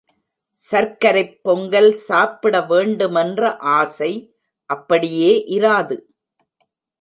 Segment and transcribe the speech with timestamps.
[0.61, 4.11] சர்க்கரைப் பொங்கல் சாப்பிட வேண்டுமென்ற ஆசை
[4.69, 5.97] அப்படியே இராது.